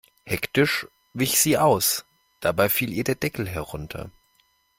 [0.25, 2.05] Hektisch wich sie aus,
[2.39, 4.09] dabei fiel ihr der Deckel herunter.